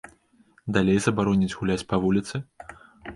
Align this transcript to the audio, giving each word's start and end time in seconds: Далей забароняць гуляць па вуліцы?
Далей 0.77 0.97
забароняць 1.05 1.53
гуляць 1.59 1.83
па 1.91 1.95
вуліцы? 2.07 2.35